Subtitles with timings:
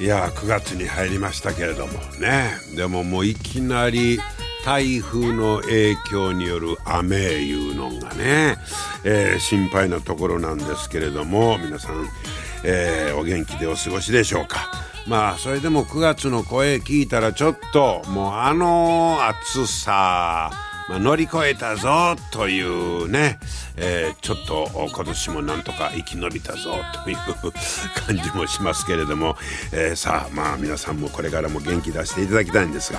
[0.00, 2.52] いや9月に入りましたけれどもね。
[2.74, 4.18] でももういきなり
[4.64, 8.56] 台風の影響による雨いうのがね、
[9.04, 12.08] えー、心配なところなんですけれども皆さん、
[12.64, 14.70] えー、お元気でお過ごしでしょうか。
[15.06, 20.69] まあそれでも9月の声聞いたらちょっともうあの暑さ。
[20.90, 23.38] まあ、乗り越えたぞというね、
[23.76, 27.16] えー、ちょっと今年もなんとか生き延びたぞという
[27.94, 29.36] 感じもしますけれども、
[29.72, 32.98] えー、さあまあ皆さんもこれからも元気出していただきたいんですが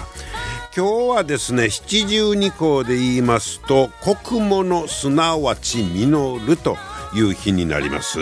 [0.73, 3.89] 今日はですね七十二項で言いますと
[4.23, 6.77] 「国物すなわち実る」と。
[7.13, 8.19] いう日になります。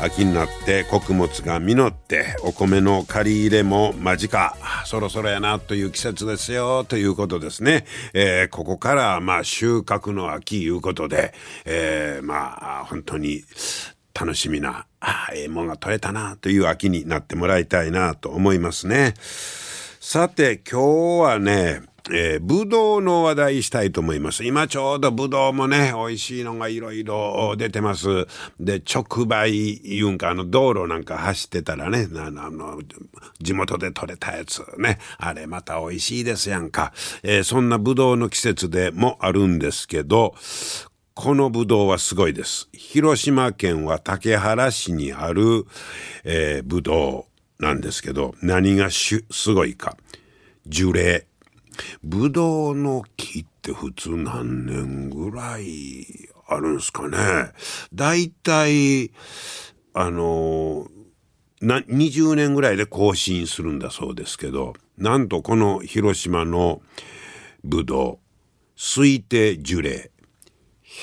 [0.00, 4.56] 秋になって穀物が実ってお米の借り入れも間近。
[4.84, 13.42] そろそろやなという季節ですよということですね、えー、ここからまあ収穫の秋いうことで、えー、まあ本当に
[14.18, 19.14] 楽しみなあええもんが取れたなという秋になってもらいたいなと思いますね。
[20.00, 24.44] さて今日はねえー、ぶどうの話題したいと思います。
[24.44, 28.26] 今ちょうどぶどうもね、美味しいのがいろいろ出てます。
[28.60, 32.80] で、直売言うんか、あの、道路なんか走ってたらね、あの、
[33.40, 36.92] 地元で採れたやつね、あれまた美味しいですやんか。
[37.24, 40.34] えー、そんなぶどうの季節でもあるんですけど、
[41.14, 42.68] このぶどうはすごいです。
[42.72, 45.64] 広島県は竹原市にある、
[46.22, 47.26] えー、ぶど
[47.58, 49.96] うなんですけど、何がすごいか。
[50.68, 51.26] 樹齢。
[52.02, 56.06] ぶどうの木って普通何年ぐらい
[56.48, 57.52] あるんですかね
[57.92, 59.10] だいたい
[59.94, 60.88] あの
[61.60, 66.82] な20年ぐらいで更新するんだそうですけどなんとこの広島の
[67.64, 70.10] ぶどう推定樹齢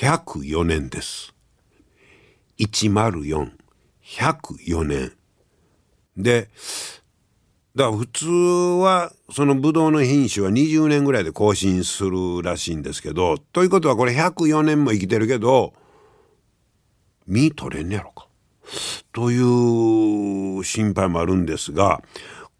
[0.00, 1.34] 104年です。
[2.58, 3.52] 104。
[4.02, 5.12] 104年。
[6.16, 6.50] で、
[7.76, 15.74] だから普通はそのブドウの品種は20年ぐらいで更新するらしいんですけどということはこれ104年も生きてるけど
[17.26, 18.28] 実取れんねやろか。
[19.12, 22.00] という心配もあるんですが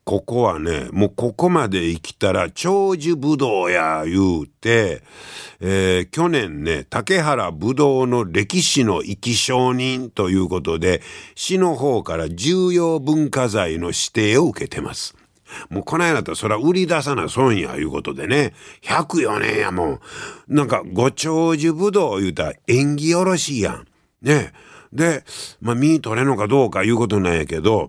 [0.05, 5.03] ここはね、もうここまで生きたら長寿ぶどうや言うて、
[5.61, 11.01] えー、去年ね、竹原ぶどうの歴史の生き証人ということで、
[11.35, 15.17] 市の方から重要文化財の指定を受けてます。
[15.71, 20.01] もうこないだとそら売り出さな損やいうことでね、104年やもん。
[20.49, 23.87] なんかご長寿ぶどう言うたら縁起よろしいやん。
[24.21, 24.53] ね。
[24.93, 25.25] で、
[25.63, 27.89] まあ、身取れんのかどうかいうことなんやけど、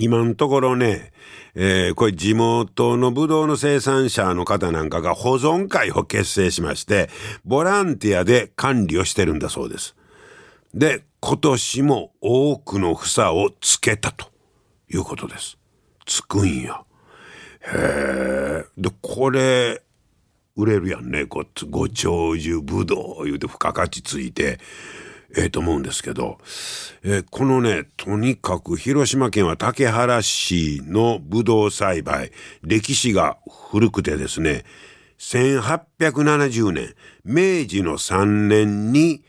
[0.00, 1.12] 今のところね、
[1.54, 7.10] えー、これ地元のブドウの生産者の方なんかが保存会を結成しまして、
[7.44, 9.94] ボランティアで管理をしてるんだそうです。
[10.72, 14.28] で、今年も多くの房をつけたと
[14.88, 15.58] いうことです。
[16.06, 16.82] つくんや。
[17.60, 18.64] へえ。
[18.78, 19.82] で、これ、
[20.56, 21.24] 売れるやんね。
[21.24, 24.60] ごご長寿ぶどう言うて付加価値ついて。
[25.36, 26.38] ええー、と思うんですけど、
[27.02, 32.32] えー、このね、とにかく広島県は竹原市のブドウ栽培、
[32.62, 33.38] 歴史が
[33.70, 34.64] 古くてですね、
[35.18, 39.22] 1870年、明治の3年に、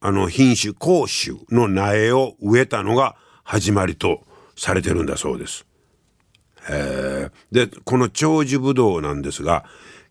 [0.00, 4.22] あの品種、甲種の苗を植えたのが始まりと
[4.56, 5.66] されてるんだそうです。
[7.50, 9.64] で、この長寿ブドウなんですが、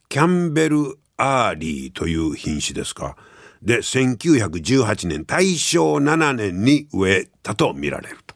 [0.10, 3.16] キャンベル・アーリーという品種ですか。
[3.62, 8.36] で、1918年、大正7年に植えたと見られると。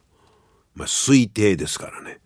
[0.74, 2.20] まあ、推定ですからね。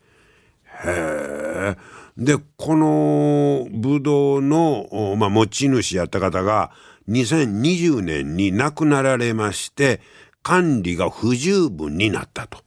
[0.84, 1.76] へえ。
[2.16, 6.72] で、このブドウの、まあ、持ち主やった方が
[7.08, 10.00] 2020年に亡くなられまして、
[10.42, 12.58] 管理が不十分になったと。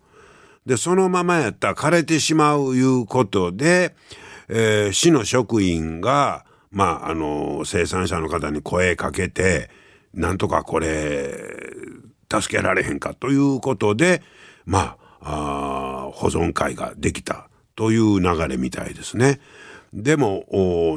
[0.66, 3.96] で、そのままやったら枯れてしまういうことで、
[4.48, 9.70] えー、市の職員が、まあ、あの、生産者の方に声かけて、
[10.14, 11.34] なんとかこれ
[12.32, 14.22] 助けられへんかということで
[14.66, 19.40] まあ保存会ができたという流れみたいですね。
[19.94, 20.46] でも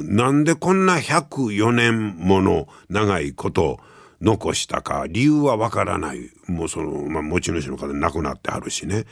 [0.05, 3.81] なんでこんな104年もの長いこと
[4.21, 6.31] 残したか理由はわからない。
[6.47, 9.05] もうその、まあ、持ち主の方亡くなってはるしね。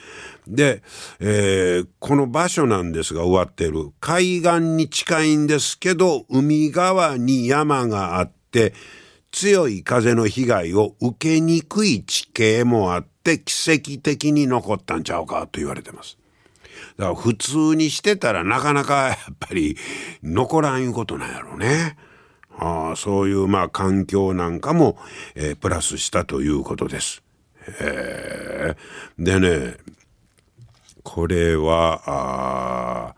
[0.47, 0.83] で、
[1.21, 3.91] えー、この場所なんですが終わってる。
[4.01, 8.73] 海岸に近いんですけど海側に山があって
[9.33, 16.19] 強い風の被害を受けにくい地形もあって奇跡的に残ったんちゃうかと言われてます。
[16.99, 19.77] だから普通にしてたらなかなか やっぱり
[20.23, 21.97] 残らんいうことなんやろうね。
[22.59, 24.99] あそういうまあ環境なんかも、
[25.35, 27.23] えー、プラスしたということです。
[27.81, 29.77] えー、でね
[31.03, 33.15] これはあ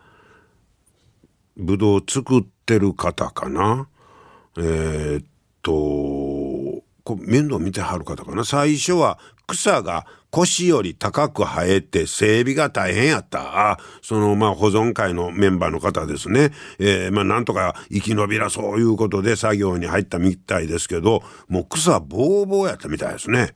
[1.57, 3.89] ぶどう作ってる方かな
[4.57, 5.25] えー、
[5.65, 5.73] と
[7.05, 13.71] こ面倒見てはる方かな最初は草が腰より高く生えて整備が大変やった。
[13.73, 16.51] あそのまあ保存会のメンバーの方ですね。
[16.79, 23.55] えー、まあなんとか生き延びらそういうことで作業に入ったみたいですけど、もう草ぼうぼうやったみたいですね。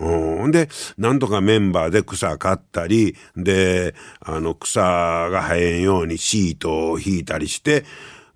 [0.00, 7.84] うん、で、なんとかメンバーで草刈ったり、で、あの草が生えんようにシートを引いたりして、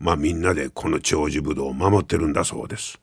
[0.02, 3.00] まあみんなでこの長寿ぶどうを守ってるんだそうです。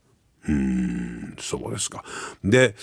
[0.48, 2.04] うん、そうですか。
[2.44, 2.76] で、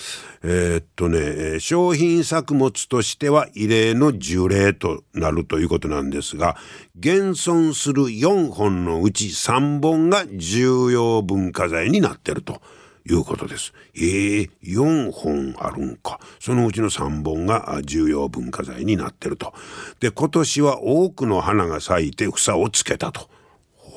[0.43, 6.55] えー、っとね、商品作物としては異例の樹齢となるということなんですが、
[6.97, 12.61] 現存する4本のうち3本が重要文化財になってると。
[13.09, 13.73] いうことです。
[13.95, 16.19] えー、4本あるんか。
[16.41, 19.53] そのうちの3本が重要文化財になってると。
[20.01, 23.29] で、今年は多くの花が咲いて房をつけたと。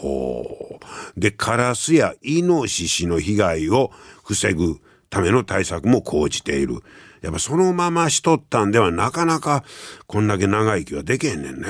[0.01, 0.79] ほ
[1.17, 1.21] う。
[1.21, 3.91] で、カラスやイノシシの被害を
[4.25, 4.79] 防ぐ
[5.11, 6.77] ための対策も講じている。
[7.21, 9.63] やっぱそのまましとったんではなかなか
[10.07, 11.69] こんだけ長生きはできへんねんね。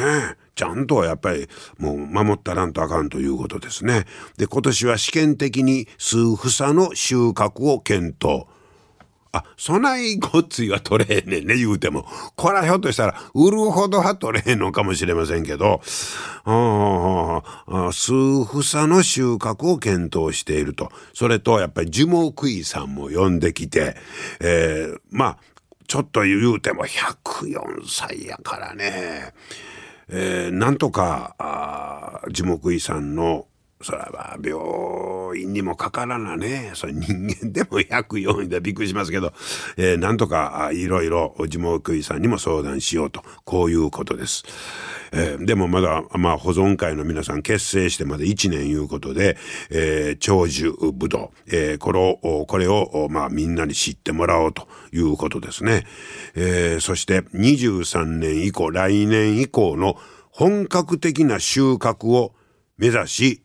[0.54, 1.48] ちゃんとやっぱり
[1.78, 4.04] もう守ったらんとあかんということですね。
[4.36, 8.46] で、今年は試験的に数房の収穫を検討。
[9.32, 12.04] あ、そないごっついは取れへんねんね、言うても。
[12.34, 16.50] こらひょっとしたら、売るほどは取れへんのかもしれませんけど、数
[18.42, 20.90] 房の収穫を検討していると。
[21.14, 23.96] それと、やっぱり樹木医さんも呼んできて、
[24.40, 25.38] えー、まあ、
[25.86, 29.32] ちょっと言うても104歳やからね、
[30.08, 33.46] えー、なんとか、樹木医さんの
[33.82, 36.72] それは病院にもかからなね。
[36.74, 39.32] それ人間でも104位でびっくりしますけど、
[39.76, 44.44] えー、なんとかいろいろ樹木医さんにも相談しようと、こういうことです。
[45.12, 49.36] えー、でもまだ、まあ、保存会の皆さん結成してまで1年いうことで、
[49.70, 55.86] えー、長寿ぶどう、えー、これを、これを、まあ、みんなに知ってもらおうということですね。
[56.34, 59.96] えー、そして23年以降、来年以降の
[60.30, 62.34] 本格的な収穫を
[62.76, 63.42] 目指し、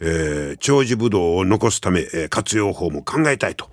[0.00, 3.70] えー、長寿ぶどうを残すため、えー、活用法も考えたいと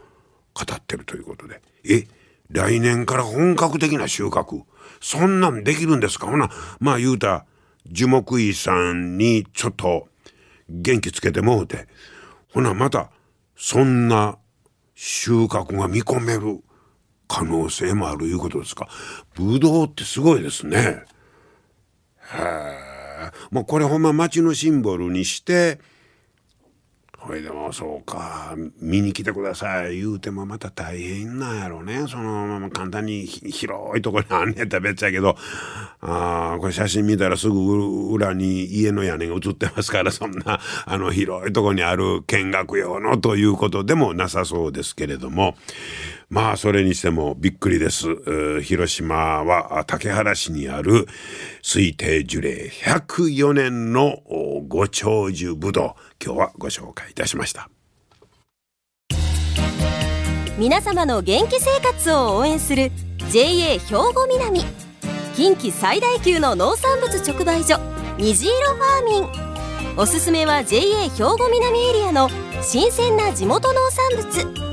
[0.54, 1.62] 語ってるということで。
[1.86, 2.08] え、
[2.50, 4.64] 来年から本格的な収穫
[5.02, 6.28] そんなんできるんですか？
[6.28, 6.50] ほな、
[6.80, 7.46] まあ言うた、
[7.88, 10.08] 樹木医さんにちょっと
[10.70, 11.88] 元気つけてもうて、
[12.54, 13.12] ほなまた、
[13.58, 14.38] そんな
[14.96, 16.64] 収穫が見込める
[17.28, 18.88] 可能性もあるいうことですか？
[19.36, 20.78] ぶどうってすごいですね。
[20.78, 23.32] へえ。
[23.52, 25.80] もうこれほんま町のシンボルにして、
[27.26, 28.54] ほいでもそうか。
[28.82, 29.96] 見に来てください。
[29.96, 32.06] 言うてもまた大変なんやろね。
[32.10, 35.38] そのまま簡単に広いとこにあんねんったら別やけど。
[36.02, 45.56] あこれ写真見たらすぐ裏に家の屋根が映ってますからそんなあの広いとこにある見学用のということでもなさそうですけれども。
[46.34, 48.64] まあそれにしてもびっくりです。
[48.64, 51.08] 広島は竹原市にある
[51.62, 54.18] 推定樹齢104年の
[54.68, 56.26] ご長寿ぶどう。
[56.26, 57.70] 今日はご紹介いたしました。
[60.58, 62.92] 皆様の元気生活を応援する
[63.30, 64.62] JA 兵庫南。
[65.36, 67.80] 近畿最大級の農産物直売所
[68.18, 69.98] 虹色ファーミン。
[69.98, 72.28] おすすめは JA 兵庫南エリアの
[72.64, 74.73] 新鮮な地元農産物。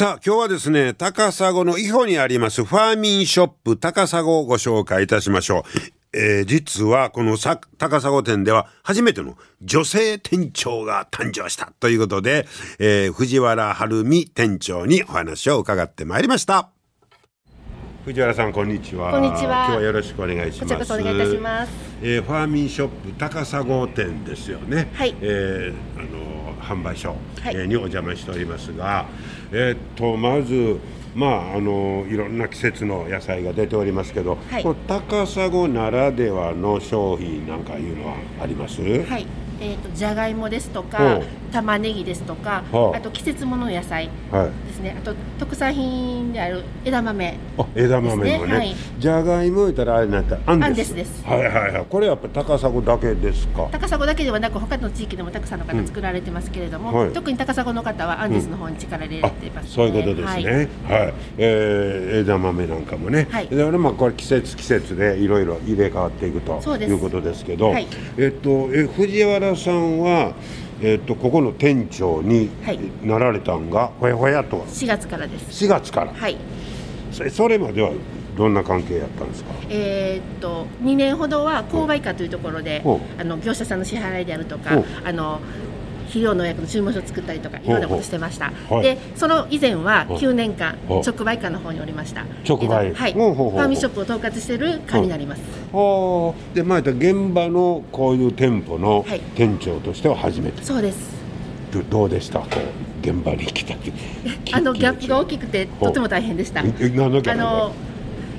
[0.00, 5.58] さあ今日はですね高砂の伊保にありますファーミンショップ高砂をご紹介いたしましょ
[6.14, 12.46] うえー実はこのさ高砂店では初めての女性店長が誕生したということで、
[12.78, 16.70] えー藤原晴美店長にお話を伺ってまいりました。
[18.06, 19.10] 藤原さんこんにちは。
[19.10, 20.60] こんにちは今日はよろしくお願いします。
[20.60, 21.72] こちらこそお願いいたします。
[22.00, 24.88] えーファーミンショップ高砂店ですよね。
[24.94, 27.54] はいえーあの販売所、はい。
[27.56, 29.06] えーにお邪魔しておりますが、
[29.52, 30.78] えーっとまず
[31.14, 34.62] まああのいろんな季節の野菜が出ておりますけど、はい。
[34.62, 38.80] この高砂ならではの商品なんかいうのはあります？
[38.80, 39.26] はい、
[39.60, 44.66] えっ、とじゃがいもですとほかう、玉ねぎですとか、はああと季節物の野菜はい。
[44.68, 44.96] ですね。
[44.98, 47.38] あと特産品である枝豆。
[47.58, 48.54] あ枝豆もね。
[48.56, 48.74] はい。
[48.98, 51.24] じゃがいも言ったらあれなんてアンデスアンデスです。
[51.24, 51.86] はいはいはい。
[51.88, 53.68] これやっぱ高砂だけですか？
[53.70, 57.12] 高砂だけではなく他の地域でもたくさんの方作られてますけれども、はい。
[57.12, 59.70] 特に高砂の方はアンデスの方に力入れあています、ね。
[59.70, 60.44] そういうことですはい。
[60.44, 60.68] ね。
[60.88, 63.26] はい、えー枝豆なんかもね。
[63.30, 63.48] はい。
[63.48, 67.86] だからまあこれ季節季節でいろいろ入れ替わっていくということですけど、はい。
[68.18, 70.32] えっとえ藤原さんは
[70.82, 75.64] えっとここの店長にはいなられたんがほやほやと4月からです。
[75.64, 76.12] 4月から。
[76.12, 76.36] はい。
[77.12, 77.90] そそれまでは
[78.36, 79.50] どんな関係やったんですか？
[79.68, 82.82] えーっと2年ほどは購買課というところで
[83.18, 85.40] あの業者さんの支払いであるとほかうあの
[86.10, 88.52] 肥料農薬の注文書を作ったりとかいろんなことしてました。
[88.68, 92.24] ほうでその以前はほう9年間直売課の方におりました。
[92.46, 92.88] 直売。
[92.88, 93.12] えーはい。
[93.12, 95.42] ファーミンショップを統括している課になります。
[95.72, 96.54] はあ。
[96.54, 99.20] でまあ現場のこういう店舗のはい。
[99.36, 100.62] 店長としては初めて。
[100.62, 100.98] そうです。
[101.72, 102.42] どどうでした？
[103.02, 103.92] 現場に来た時。
[104.52, 106.60] あのギャップが大ききくてとても大変でした。
[106.60, 107.72] あの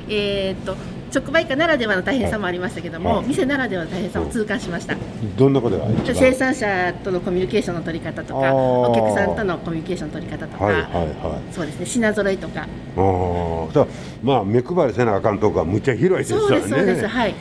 [0.09, 0.75] えーっと
[1.13, 3.27] 直売課ならではの大変さもありましたけども、はい。
[3.27, 4.95] 店ならではの大変さを痛感しました、
[5.37, 11.53] どんなことが生産者とのコミュニケーションの取り方とかお客さんとのコミュニケーションの取り方とか、はいはいはい。
[11.53, 11.85] そうですね。
[11.85, 12.67] 品揃えとか。
[12.97, 13.87] あ
[14.23, 16.47] まあ目配りせなあかんとこはむっちゃ広いですよね。
[16.47, 17.07] そうですそうです。
[17.07, 17.35] はい。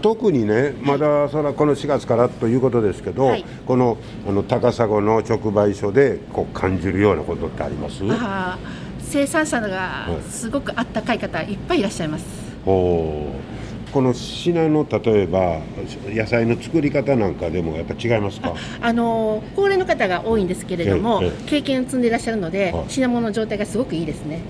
[0.00, 3.44] 特にねまだそれはこの4月からということですけど、はい。
[3.66, 3.96] この
[4.28, 8.02] あの高砂の直売所でこう感じるようなことってあります？
[8.10, 10.30] あー生産者がい。
[10.30, 12.24] すごくあったかい方いっぱいいらっしゃいます。
[12.42, 15.60] おこの品の例えば
[16.08, 18.54] 野菜の作り方なんかでもやっぱ違いますか？
[18.80, 22.84] あのー高齢の方が多いんですけれどもええ経験を積んでいらっしゃるのではい。
[22.88, 24.40] 品物の状態がすごくいいですね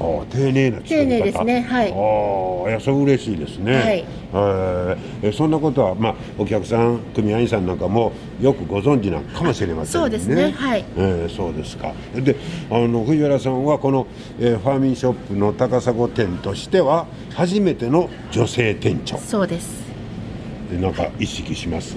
[0.00, 1.92] ああ丁寧な丁寧ですねはい。
[1.92, 4.04] ああいやそれ嬉しいですね、はい。
[5.22, 10.04] えそんなことは、まあ、お客さん組合員さんなんかもよくご存知なのかもしれませんね。
[10.04, 10.84] そうですねはい。
[10.96, 11.92] えーそうですか。
[12.14, 12.36] で
[12.70, 14.06] あの藤原さんはこの、
[14.38, 19.18] えーファーミンショップの高砂店としては初めての女性店長。
[19.18, 19.82] そうです。
[20.70, 21.96] でなんか意識します？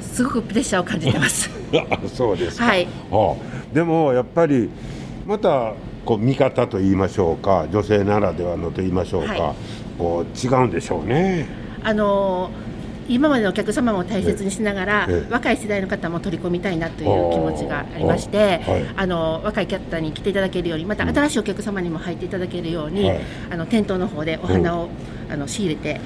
[0.00, 3.36] すごくプレッシャーを感じてますあそうですか、はいあ
[3.72, 4.68] でもやっぱり
[5.26, 5.74] また
[6.08, 9.54] こう見方と言いましょうか女性ならではのと言いましょうか、はい。
[9.98, 11.46] こう違うんでしょうね。
[11.82, 12.68] あのー
[13.10, 15.32] 今までのお客様も大切にしながら、ええ。
[15.32, 18.86] 若い世代の方も取り込みたいなという気持ちがありまして、あはい。
[18.96, 23.20] あの若い方に来ていただけるようにまた新しいお客様にも入っていただけるように、はい。
[23.50, 24.90] あの店頭の方でお花を、
[25.30, 26.00] あの仕入れて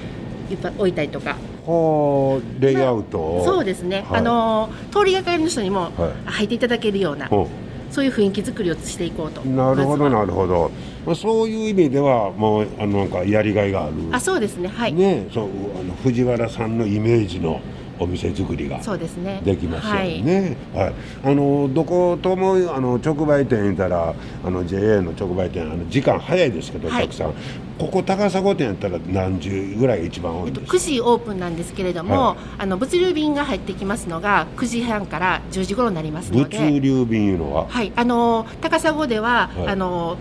[0.49, 1.35] いっぱい置いたりとか。
[1.65, 4.19] はあレイアウトを、そうですね、はい。
[4.19, 6.29] あの通りがかりの人にもはい。
[6.29, 7.35] 入っていただけるような、う。
[7.35, 7.47] ん
[7.93, 9.41] そういう雰囲気作りをしていこうと。
[9.41, 10.71] なるほどなるほど、
[11.05, 13.93] まあ、そういう意味ではもうあのなんかやりがいがある。
[14.11, 14.67] あそうですね。
[14.67, 15.45] はい、ねそう
[15.79, 17.61] あの藤原さんのイメージの
[17.99, 19.41] お店作りがそうですね。
[19.45, 20.23] できますよはい。
[20.23, 20.57] ね。
[20.73, 20.93] はい。
[21.23, 27.03] あのどこともあの直売店言ったらあの JA の直売店あの時間早いですけど、はい。
[27.03, 27.33] お客さん
[27.77, 32.37] ここ高砂店やったら何時ぐらいが一番多いですか？9時オープンなんですけれども、はい。
[32.59, 36.57] あの物流便が入ってきますのが9時半から10時頃になりますので。
[36.57, 39.67] 物流便いうのは、はい、あの高砂では、はい。
[39.69, 40.17] あの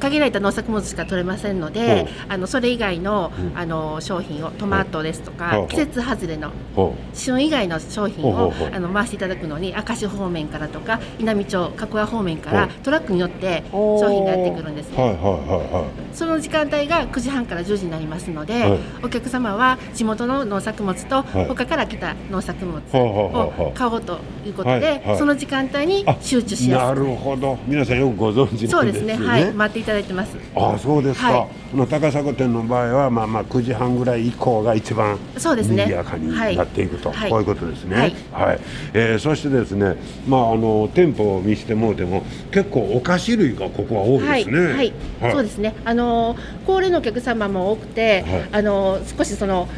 [0.00, 3.58] 限られた農作物しか取れませんのほでう、あのそれ以外の,、うん。
[3.58, 14.02] あの商品をトマトですとか、はい季節外れのほ旬以外の商品をあの回していただくのに明石方面からとか稲美町加古屋方面かはいらトラックによってう。
[14.02, 15.02] 商品がやってくるんですね。
[15.02, 16.16] はいはいはいはい。
[16.16, 18.78] その時間帯が9時半から10時になりますので、はい。
[19.04, 21.46] お客様は地元の農作物とはい。
[21.46, 25.18] 他から来た農作物を買おうということはいで、はい。
[25.18, 27.58] その時間帯にあ集中しやすないるほど。
[27.66, 29.18] 皆さんよくご存知そうんですすなでね。
[29.18, 29.26] ね。
[29.26, 29.52] はい。
[29.52, 30.36] 待っていただいてます。
[30.54, 31.48] ああそうですか、はい。
[31.70, 35.86] この高砂店の場合は、まあ、まあ9時半ぐらい以降が一番そうですね。
[35.86, 37.30] 賑やかにはいなっていくと、はい。
[37.30, 38.14] こういうことですね。
[38.30, 38.60] はい。
[38.92, 39.96] えーそしてですね、
[40.28, 44.72] まあ、あの店舗を見せてもうても結構お菓子類がここは多いはい、ですね。
[44.74, 44.92] はい、
[45.32, 45.74] そうですね。
[45.84, 46.36] あの
[46.66, 48.48] 高齢のお客様も多くて、はい。
[48.52, 49.68] あの少しその、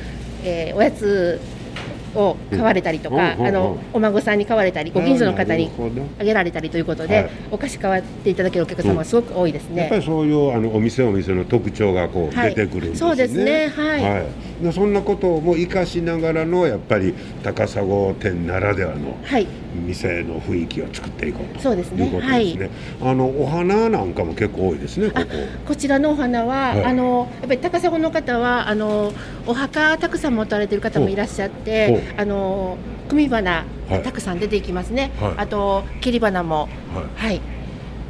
[0.43, 1.41] えーおやつ
[2.15, 5.71] を買われたりとか、あのお孫さんに買われたり、ご近所の方に
[6.19, 7.31] あげられたりということで、はい。
[7.51, 9.83] お菓子買わっていただけるお客様がすごく多いですね。
[9.83, 12.55] やっぱりそういうあのお店お店の特徴がこうはい。
[12.55, 13.09] 出てくるんですね。
[13.09, 13.69] そうですね。
[13.69, 14.01] はい。
[14.01, 14.27] で
[14.73, 17.83] そんなことも生かしながらのやっぱり高砂
[18.15, 19.47] 店ならではのはい。
[19.75, 22.07] 店の雰囲気を作っていこうとそうですね。
[22.07, 22.71] いうことですね。
[23.03, 25.27] あのお花なんかも結構多いですねここ。
[25.67, 26.85] こちらのお花は、はい。
[26.85, 29.13] あのやっぱり高砂の方はあの
[29.47, 32.79] お墓たくさん持たれている方もいらっしゃってほあの
[33.09, 34.03] 組花はい。
[34.03, 35.35] たくさん出ていきますね、はい。
[35.39, 36.69] あと切り花も。
[37.17, 37.33] はい。
[37.33, 37.54] はい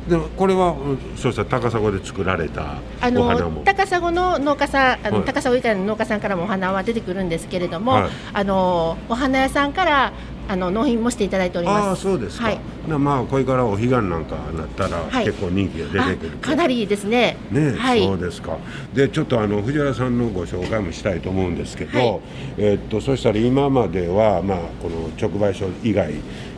[0.08, 3.60] でもこれはうんそうしたら高砂で作られたあお花も。
[3.60, 5.24] の高砂の農家さんあの、はい。
[5.24, 8.10] 高砂以外の農家さんからもお花は出てくるんですけれども、はい。
[8.34, 10.12] あのお花屋さんから
[10.46, 12.44] あの納品もしていただいておりああますそうですか。
[12.44, 12.60] はい。
[12.86, 15.24] なまあこれからお彼岸なんかなったら、はい。
[15.24, 17.38] 結構人気が出てくるあかなりですね。
[17.50, 18.04] ね、はい。
[18.04, 18.58] そうですか。
[18.92, 22.20] でちょっとあの藤原さんのご紹介もしたいと思うんですけど、はい。
[22.58, 26.12] えっとそしたら今まではまあこの直売所以外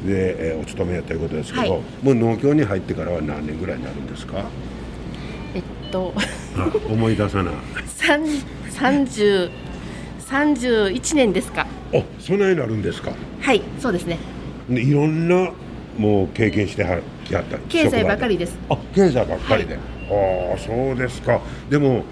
[0.06, 4.44] で、えーお勤めやということですけど、はいもう農協に入ってからは何年ぐらいになるんですか？
[5.54, 6.12] えっと
[6.56, 7.54] あ思い出さない。
[7.86, 8.20] 三
[8.70, 9.50] 三十
[10.18, 13.12] 三十一年ですかあ、そんなになるんですか？
[13.40, 14.18] はいそうですね
[14.68, 15.52] でいろんな
[15.96, 16.98] もう経験しては
[17.30, 17.58] やった。
[17.68, 18.44] 経済ばかりで。
[18.44, 19.76] ですあ、経済ばっかりで。
[19.76, 19.78] あ
[20.54, 21.40] あ、そうですか。
[21.70, 22.04] でも、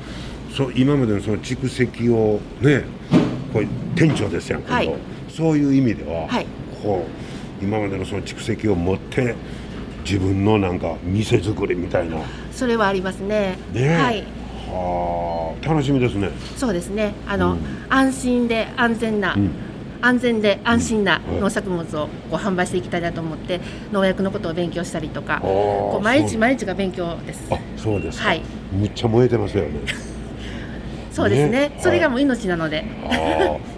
[0.56, 2.84] そう今までのその蓄積をね、
[3.52, 4.62] これ店長ですやん。
[4.62, 4.90] はい
[5.28, 6.46] そういう意味では、はい
[6.82, 7.23] こう
[7.64, 9.34] 今までのその蓄積を持って
[10.04, 12.16] 自分のなんか店作りみたいな。
[12.16, 13.58] ねそれはありますね。
[13.74, 13.88] え。
[13.96, 14.22] はい。
[14.68, 16.30] はあ、楽しみですね。
[16.56, 17.14] そうですね。
[17.26, 17.60] あの、うん。
[17.88, 19.50] 安心で安全な、うん。
[20.02, 21.40] 安全で安心なうん。
[21.40, 23.60] 農作物をこう販売していきたいなと思って
[23.92, 27.52] 農薬のことを勉強したりとかこう毎日毎日が勉強です。
[27.52, 28.28] あ、そうですか。
[28.28, 28.42] はい。
[28.72, 29.80] むっちゃ燃えてますよね。
[31.14, 31.68] そうですね。
[31.68, 31.78] ね。
[31.78, 32.84] それがもう命なので、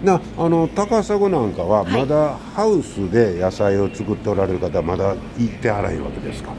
[0.03, 1.91] なあの高砂なんかははい。
[1.91, 6.49] まだハウスで野菜を作っておられる方はまだ行ってあらへんわけですか？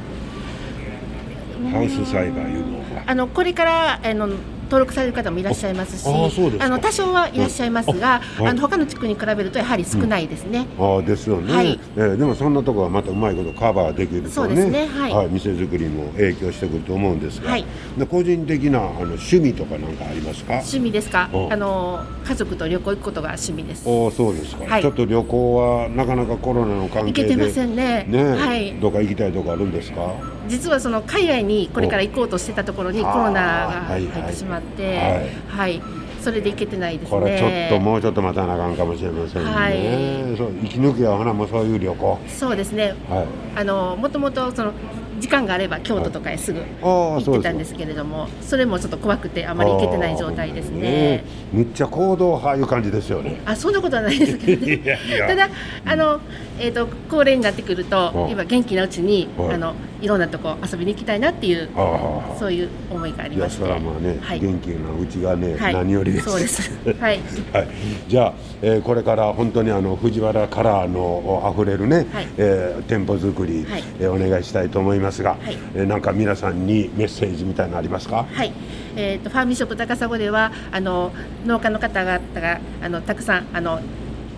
[1.72, 3.02] ハウス栽培いうのは。
[3.06, 4.28] あのこれからあの
[4.68, 8.46] 登録される方もいらっしゃいますしあの多少はいらっしゃいますが、あはい。
[8.48, 11.80] あの他の地区に比べるとやはり少ないですね、ああですよね、はい。
[11.96, 14.86] えーでもそんなところはまたうまいことカバーできるとねそうですね。
[14.86, 15.28] はい。
[15.28, 17.64] 店作りも影響してくると思うんですが、はい。
[17.96, 20.54] で個人的なあの趣味とかなんかありますか？
[20.54, 21.30] 趣味ですか？
[21.32, 23.88] おあの家族と旅行行くことが趣味です。
[23.88, 24.82] おそうですか、はい。
[24.82, 28.04] ちょっと旅行はなかなかコロナの関係で行けてませんね。
[28.08, 28.74] ねはい。
[28.80, 30.14] どっか行きたいとこあるんですか？
[30.48, 35.82] 実はその海外にこれから行こうとしてたところにおコロナが入ってしまって、はいはい、
[36.22, 37.20] それで行けてないですね。
[37.20, 40.36] これちょっともうちょっと待たなあかんかもしれませんね、はい。
[40.36, 42.18] そう生き抜きはほなもうそういう旅行。
[42.28, 42.94] そうですね。
[43.08, 43.26] はい。
[43.56, 44.72] あのもともとその
[45.20, 50.80] 時間があれば京都とかへすぐ行ってたんですけれども、それもちょっと怖くてあまり行けてない状態ですね。
[50.80, 53.40] ねむっちゃ行動派いう感じですよね。
[53.44, 54.74] あ、そんなことはないですけどね。
[54.82, 55.28] いやいや。
[55.28, 55.48] ただ
[55.84, 56.20] あの
[56.60, 59.54] えっ、と高齢になってくるとうん今元気なうちにはい。
[59.54, 61.68] あのいろんなとこ遊びに行きたいなっていう
[62.38, 63.68] そういう思いがありいやそまして。
[63.68, 64.40] れはまあね、はい。
[64.40, 65.74] 元気なうちがね、はい。
[65.74, 66.24] 何よりです。
[66.30, 66.70] そうです。
[67.00, 67.20] はい。
[67.52, 67.68] はい、
[68.06, 72.28] じゃあ、えーこれから本当にあの藤原カラーのあふれるね、はい。
[72.36, 73.82] えー店舗作り、はい。
[74.00, 75.56] えーお願いしたいと思いますが、はい。
[75.74, 78.24] えーなんか皆さんにメッセージみたいなのありますか？
[78.32, 78.52] はい、
[78.96, 81.12] えー、とファーミンショップ高砂ではあの
[81.46, 83.80] 農家の方々があのたくさんあの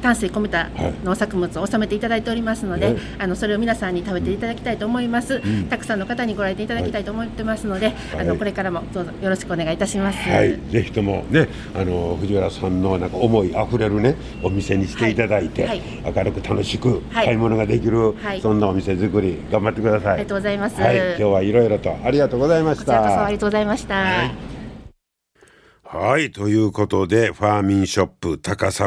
[0.01, 5.67] 丹精込めたはい農作物を収めていただいておりますので、ねあのそれを皆さんに食べていただきたいと思います、ん。
[5.69, 8.27] たくさんの方にご来店いただきたいと思ってますので、あはい。
[8.27, 10.19] のこれからもどうぞよろしくお願いいたします。
[10.29, 15.83] はい、ぜひともね、あの藤原さんのなんか思いあふれるね、お店にしていただいて、はい。
[16.05, 17.27] 明るく楽しくはい。
[17.27, 18.41] 買い物ができる、はい。
[18.41, 20.13] そんなお店作り頑張ってください。
[20.13, 20.81] ありがとうございます。
[20.81, 23.37] はい、今日はいろいろとありがとうございましこちらこそたあり。
[23.37, 24.50] がとうございました。
[25.93, 26.31] はい。
[26.31, 28.87] ということで、ファーミンショップ高砂、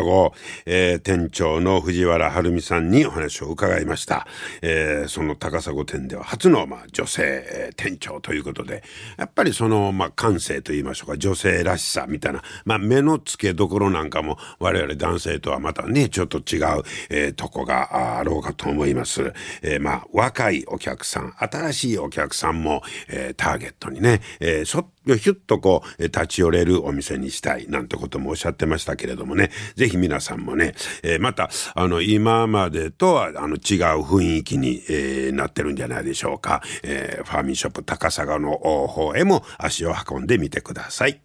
[0.65, 4.25] えー店長の藤原晴美さんにお話を伺いました。
[4.61, 8.83] えーその高砂店では初の、まあ、女性えー店長ということで、
[9.17, 19.33] やっぱりその、まあ、感性といいましょうか、女性らしさみたいな、まあ、目の付けどころなんかも我々男性とはまたね、ちょっと違う、えーとこがあろうかと思います。
[19.61, 36.61] えーまあ、若いお客さん、新しいお客さんも、えーターゲットにね、えー、そひゅっとこう、立ち寄れるお店にしたいなんてこともおっしゃってましたけれどもね、ぜひ皆さんもね、えーまた、あの、今までとは、あの、違う雰囲気に、えーなってるんじゃないでしょうか。
[36.83, 41.21] えーファーミンショップ高砂の方へも足を運んでみてください。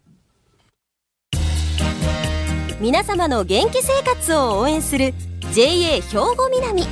[2.81, 5.13] 皆様の元気生活を応援する
[5.53, 6.85] JA 兵庫南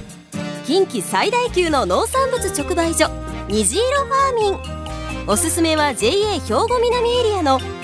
[0.66, 3.08] 近畿最大級の農産物直売所
[3.48, 7.60] 虹色ファーミンおすすめは JA 兵庫南エリアの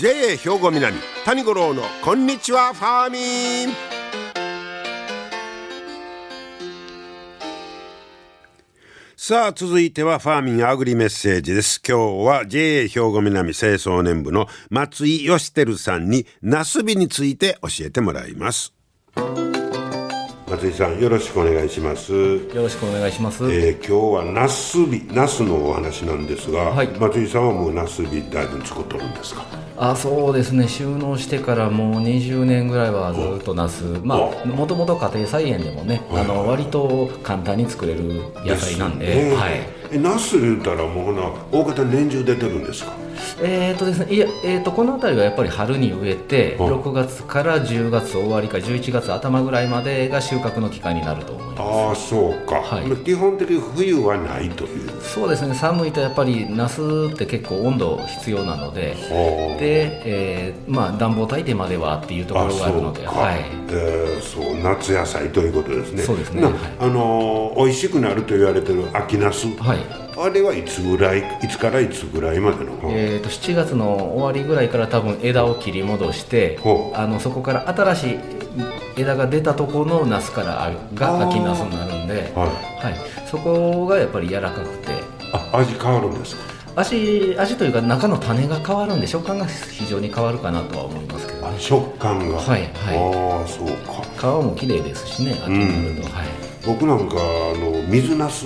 [0.00, 3.74] JA 兵庫南谷五郎のこんにちはファーミン。
[9.14, 11.82] さあ続いてはファーミンアグリメッセージです。
[11.86, 18.72] 今日は JA 兵庫南清掃年部の松井義輝さんにナスビについて教えてもらいます。
[20.50, 22.12] 松井さんよろしくお願いします。
[22.12, 23.44] よろしくお願いします。
[23.44, 26.88] えー今日はナスビナスのお話なんですが、はい。
[26.88, 29.44] 松井さんはもうナスビだいぶ作っとるんですか？
[29.76, 30.66] あ、そうですね。
[30.66, 38.02] 収納してからもう20年ぐらいはずっとナス、まあもともと家庭菜園でもね、あの割と簡単に作れる
[38.44, 39.34] 野菜なんで、すね。
[39.36, 39.52] はい。
[39.92, 42.92] えナス言うたらもうほな大方年中出てるんですか？
[43.42, 46.74] えーとですね、いや、えーとこの辺りはやっぱり春に植えて、うん。
[46.80, 51.60] 6月から10月終わりか11月頭ぐらいまでが収穫の期間になると思います。
[51.60, 53.04] ああそうか、はい。
[53.04, 54.90] 基本的に冬はないという。
[55.02, 55.54] そうですね。
[55.54, 56.80] 寒いとやっぱりナス
[57.12, 59.60] って結構温度必要なので、はあ。
[59.60, 63.44] で、えーまあ暖房炊いてまではっていうところがあるので、はい。
[63.70, 66.00] えーそう夏野菜ということですね。
[66.00, 66.42] なそうですね。
[66.44, 66.52] はい。
[66.80, 69.78] あのー美味しくなると言われてる秋ナス、はい。
[70.22, 76.58] あれはいつぐらいいつからいつぐらいまでの、えー、と7月の終わりぐらいから多分枝を切り戻して
[76.94, 78.18] あのそこから新しい
[78.96, 82.46] 枝が出たところのナスからあが秋ナスになるんで、は
[82.82, 82.84] い。
[82.84, 82.94] はい、
[83.26, 84.92] そこがやっぱり柔らかくて。
[85.32, 86.42] あ味変わるんですか？
[86.76, 91.46] 味味というか中の種が変わるんで食感が非常に変わるかなとは思いますけど。
[91.46, 92.36] あ食感が。
[92.36, 92.96] はいはい。
[92.96, 94.02] ああそうか。
[94.18, 96.26] 皮も綺麗ですしね秋になると、はい。
[96.66, 97.18] 僕なんかあ
[97.58, 98.44] の水ナス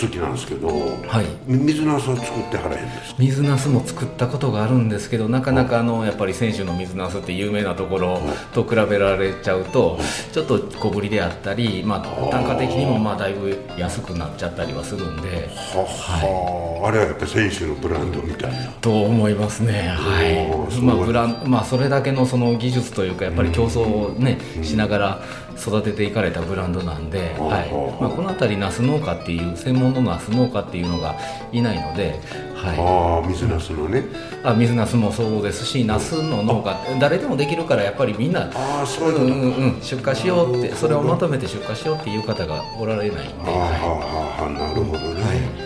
[0.00, 1.26] 好きなんですけど、はい。
[1.46, 3.16] み水ナスは作ってはらへんですか？
[3.18, 8.20] 水ナスも作ったことがあるんですけどなかなかあのやっぱり選手の水ナスって有名なところ
[8.52, 9.98] と比べられちゃうと
[10.32, 15.48] ちょっと小ぶりであったり、まあ、単価的にもまあだいぶ安くなっちゃったりはするんで。
[15.74, 18.72] はは、あれはやっぱり選手のブランドみたいな。
[18.80, 19.88] と思いますね。
[19.88, 20.80] はい。
[20.80, 25.22] まあブランまあそれだけのその技術というかやっぱり競争をねしながら
[25.56, 27.70] 育てていかれたブランドなんで、うんはい。
[27.70, 31.16] うんまあ、この辺りナス農家っていう専門のナス農家っていうのが
[31.52, 32.20] いないので、
[32.54, 34.04] はい、ああ水ナスのね。
[34.42, 45.63] あ水ナスもそうですしナスの農家誰でもできるからやっぱりみんなああそういううんうんうん出荷しようってそれをまとめて出荷しようっていう方がおられないんで、はあはあはあなるほどね、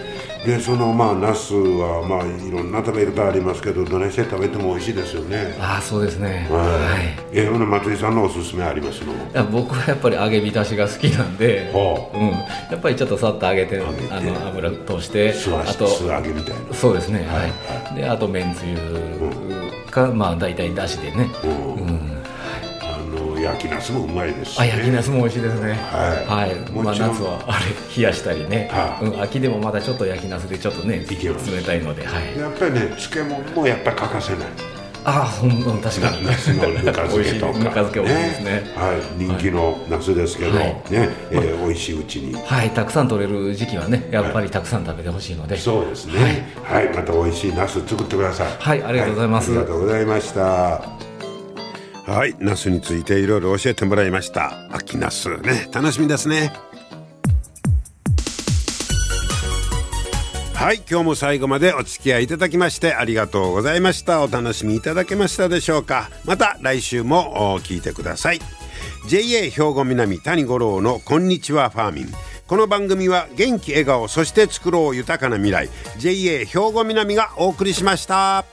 [0.48, 5.54] でそのまあナスはまあいろんな食べ方ありますけどどないして食べても美味しいですよね。
[5.60, 6.48] ああそうですね。
[6.50, 6.98] はは
[7.30, 7.36] い。
[7.36, 9.12] いえほな松井さんのおすすめありますの？
[9.12, 12.16] いや僕はやっぱり揚げ浸しが好きなんで、はう。
[12.16, 12.30] ん、
[12.72, 16.72] やっぱりちょっとさっと揚げてあの油通してあと素揚げみたいな。
[16.72, 17.46] そうですねは
[17.92, 18.78] い、であとめんつゆ
[19.90, 21.74] か、まあ大体だしでね、うん。
[21.74, 22.07] うん、あ
[23.38, 25.72] の焼きナスもうまいですし、あね、焼きナスも美味しいですね。
[25.72, 26.48] はい。
[26.48, 29.06] はい、まあ、夏はあれ冷やしたりね、はい。
[29.06, 32.38] うん、秋でもまだちょっと焼きナスでちょっとね冷たいのではい。
[32.38, 34.48] やっぱりね漬物もやっぱり欠かせない。
[35.04, 36.26] ああほんと確かに。
[36.26, 38.52] ナスのぬか漬けとか ぬか漬け美味しいですね。
[38.76, 40.66] はい、人気のナスですけど、はい。
[40.66, 42.34] ね、えー美味しいうちに。
[42.34, 42.70] はい。
[42.70, 46.52] たくさん取れる時期はねやっぱりたくさん食べてほしいので、そうですね。
[46.64, 48.46] はい、また美味しいナス作ってください。
[48.58, 48.82] はい。
[48.82, 49.50] ありがとうございます。
[49.52, 51.07] はありがとうございました
[52.08, 54.66] はいナスについていろいろ教えてもらいました。
[54.74, 55.28] 秋ナス。
[55.42, 56.54] ね楽しみですね。
[60.54, 64.24] はい今日も最後までお付き合いいただきましてありがとうございました。
[64.24, 66.08] お楽しみいただけましたでしょうか。
[66.24, 68.40] また来週もお聞いてください。
[69.06, 72.06] JA 兵庫南谷五郎のこんにちはファーミン。
[72.46, 75.68] この番組は元気笑顔そして作ろう豊かな未来。
[75.98, 78.46] JA 兵庫南がお送りしました。